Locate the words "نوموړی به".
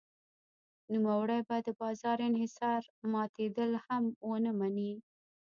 0.93-1.57